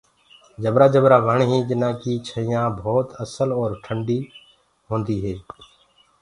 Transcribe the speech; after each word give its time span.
جبرآ 0.63 0.85
جبرآ 0.93 1.17
وڻ 1.27 1.39
هينٚ 1.49 1.67
جنآ 1.69 1.89
ڪي 2.01 2.13
ڇِيآنٚ 2.27 2.73
ڀوت 2.81 3.07
اسل 3.23 3.49
اور 3.59 3.71
ٽنڏي 3.83 4.19
هوندي 4.87 5.17
هي۔ 5.23 5.35